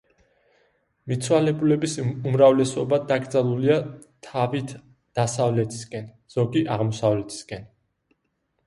[1.11, 3.77] მიცვალებულების უმრავლესობა დაკრძალულია
[4.31, 4.75] თავით
[5.21, 7.73] დასავლეთისკენ, ზოგი აღმოსავლეთისკენ.